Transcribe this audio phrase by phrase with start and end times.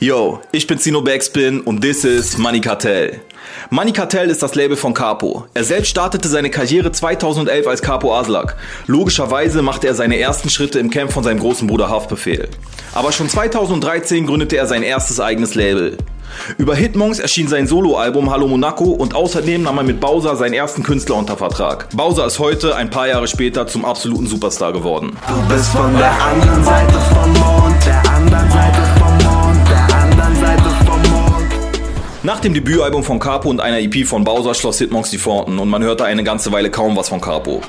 [0.00, 3.20] Yo, ich bin Zino Backspin und this is Money Cartel.
[3.70, 5.46] Money Cartel ist das Label von Capo.
[5.54, 8.56] Er selbst startete seine Karriere 2011 als Capo Aslak.
[8.88, 12.48] Logischerweise machte er seine ersten Schritte im Camp von seinem großen Bruder Haftbefehl.
[12.92, 15.96] Aber schon 2013 gründete er sein erstes eigenes Label.
[16.58, 20.82] Über Hitmonks erschien sein Soloalbum Hallo Monaco und außerdem nahm er mit Bowser seinen ersten
[20.82, 21.88] Künstler unter Vertrag.
[21.94, 25.16] Bowser ist heute, ein paar Jahre später, zum absoluten Superstar geworden.
[25.28, 28.73] Du bist von der anderen Seite vom Mond, der anderen Seite
[32.24, 35.68] Nach dem Debütalbum von Capo und einer EP von Bowser schloss Hitmonks die Pforten und
[35.68, 37.60] man hörte eine ganze Weile kaum was von Capo.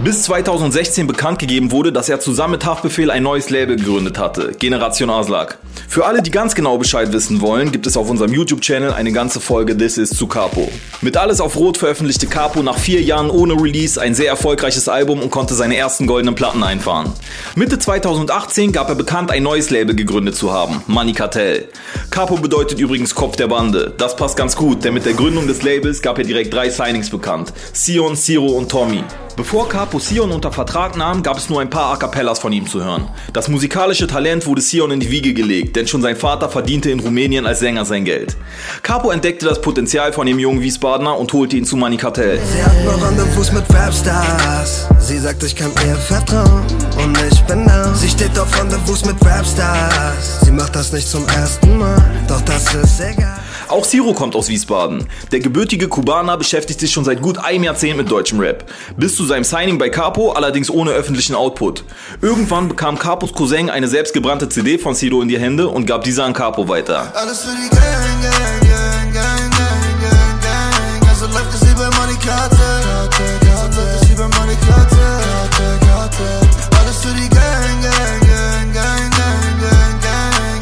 [0.00, 4.52] Bis 2016 bekannt gegeben wurde, dass er zusammen mit Haftbefehl ein neues Label gegründet hatte,
[4.58, 5.56] Generation Aslak.
[5.88, 9.40] Für alle, die ganz genau Bescheid wissen wollen, gibt es auf unserem YouTube-Channel eine ganze
[9.40, 10.70] Folge This is zu Capo.
[11.00, 15.20] Mit Alles auf Rot veröffentlichte Capo nach vier Jahren ohne Release ein sehr erfolgreiches Album
[15.20, 17.12] und konnte seine ersten goldenen Platten einfahren.
[17.54, 21.68] Mitte 2018 gab er bekannt, ein neues Label gegründet zu haben, Money Cartel.
[22.10, 23.94] Capo bedeutet übrigens Kopf der Bande.
[24.02, 27.08] Das passt ganz gut, denn mit der Gründung des Labels gab er direkt drei Signings
[27.08, 27.52] bekannt.
[27.72, 29.04] Sion, Ciro und Tommy.
[29.36, 32.66] Bevor Capo Sion unter Vertrag nahm, gab es nur ein paar A Cappellas von ihm
[32.66, 33.06] zu hören.
[33.32, 36.98] Das musikalische Talent wurde Sion in die Wiege gelegt, denn schon sein Vater verdiente in
[36.98, 38.36] Rumänien als Sänger sein Geld.
[38.82, 42.40] Capo entdeckte das Potenzial von dem jungen Wiesbadener und holte ihn zu Money Cartel.
[42.40, 44.88] Sie hat noch Rendezvous mit Rapstars.
[44.98, 46.64] Sie sagt, ich kann ihr vertrauen
[47.00, 47.94] und ich bin da.
[47.94, 50.40] Sie steht auf Rendezvous mit Rapstars.
[50.40, 53.41] Sie macht das nicht zum ersten Mal, doch das ist egal.
[53.72, 55.06] Auch Ciro kommt aus Wiesbaden.
[55.32, 58.66] Der gebürtige Kubaner beschäftigt sich schon seit gut einem Jahrzehnt mit deutschem Rap.
[58.98, 61.82] Bis zu seinem Signing bei Capo, allerdings ohne öffentlichen Output.
[62.20, 66.22] Irgendwann bekam Capos Cousin eine selbstgebrannte CD von Ciro in die Hände und gab diese
[66.22, 67.14] an Capo weiter.
[67.16, 68.61] Alles für die Gang, Gang,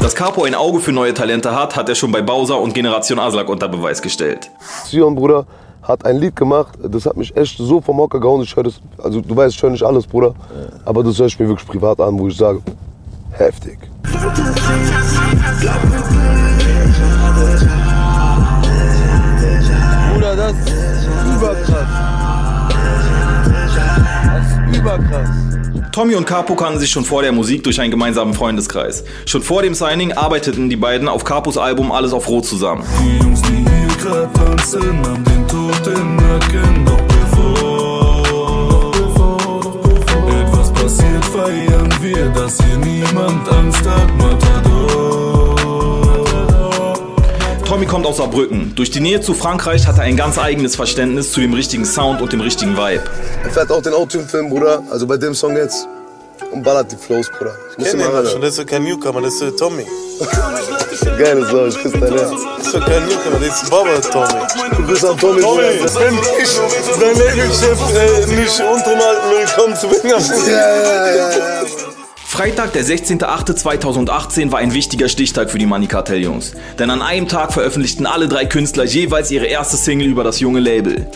[0.01, 3.19] Dass Capo ein Auge für neue Talente hat, hat er schon bei Bowser und Generation
[3.19, 4.49] Aslak unter Beweis gestellt.
[4.85, 5.45] Sion, Bruder,
[5.83, 8.41] hat ein Lied gemacht, das hat mich echt so vom Hocker gehauen.
[8.41, 10.33] Ich höre das, also du weißt, ich höre nicht alles, Bruder,
[10.85, 12.61] aber das höre ich mir wirklich privat an, wo ich sage,
[13.33, 13.77] heftig.
[20.13, 21.70] Bruder, das ist.
[25.91, 29.03] Tommy und Capo kannten sich schon vor der Musik durch einen gemeinsamen Freundeskreis.
[29.25, 32.85] Schon vor dem Signing arbeiteten die beiden auf Capos Album Alles auf Rot zusammen.
[33.03, 33.81] Die Jungs, die hier
[47.81, 48.73] Tommy kommt aus Saarbrücken.
[48.75, 52.21] Durch die Nähe zu Frankreich hat er ein ganz eigenes Verständnis zu dem richtigen Sound
[52.21, 53.01] und dem richtigen Vibe.
[53.43, 55.87] Er fährt auch den Autotune-Film, Bruder, also bei dem Song jetzt,
[56.51, 57.55] und ballert die Flows, Bruder.
[57.71, 59.87] Ich muss den mal schon, das ist kein Newcomer, das ist Tommy.
[61.17, 62.31] Geile Sau, ich küsse dein Herz.
[62.59, 64.41] Das ist kein Newcomer, das ist Baba Tommy.
[64.77, 66.57] Du bist an Tommy, Tommy, wenn ich
[66.99, 70.19] dein Labelchef äh, nicht untermalten will, komm zu mir.
[70.51, 71.90] Ja, ja, ja, ja.
[72.31, 76.53] Freitag, der 16.08.2018 war ein wichtiger Stichtag für die Money Cartel Jungs.
[76.79, 80.61] Denn an einem Tag veröffentlichten alle drei Künstler jeweils ihre erste Single über das junge
[80.61, 81.07] Label.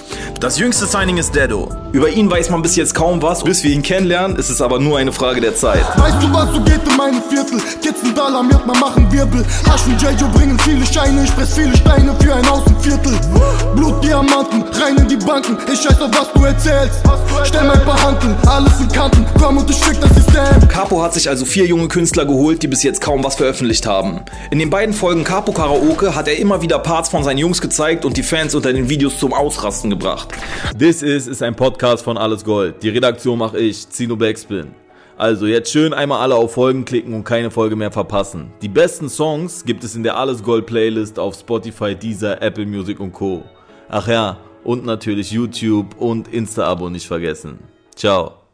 [0.41, 1.71] Das jüngste Signing ist Dedo.
[1.93, 4.77] Über ihn weiß man bis jetzt kaum was, bis wir ihn kennenlernen, ist es aber
[4.77, 5.85] nur eine Frage der Zeit.
[5.97, 7.61] Weißt du, was so geht in meinem Viertel?
[7.81, 9.45] Kids sind alarmiert, man machen Wirbel.
[9.69, 10.29] Hasch und J.J.
[10.33, 13.17] bringen viele Scheine, ich press viele Steine für ein Außenviertel.
[13.73, 16.99] Blutdiamanten, rein in die Banken, ich scheiß auf was du erzählst.
[17.45, 20.67] Stell mein paar Handeln, alles in Kanten, komm und ich fick das System.
[20.67, 24.21] Capo hat sich also vier junge Künstler geholt, die bis jetzt kaum was veröffentlicht haben.
[24.49, 28.05] In den beiden Folgen Capo Karaoke hat er immer wieder Parts von seinen Jungs gezeigt
[28.05, 30.29] und die Fans unter den Videos zum Ausrasten gebracht.
[30.77, 32.81] This is ist ein Podcast von Alles Gold.
[32.81, 34.73] Die Redaktion mache ich, Zino Backspin.
[35.15, 38.51] Also jetzt schön einmal alle auf Folgen klicken und keine Folge mehr verpassen.
[38.63, 42.99] Die besten Songs gibt es in der Alles Gold Playlist auf Spotify, Deezer, Apple Music
[42.99, 43.43] und Co.
[43.89, 47.59] Ach ja, und natürlich YouTube und Insta-Abo nicht vergessen.
[47.95, 48.44] Ciao.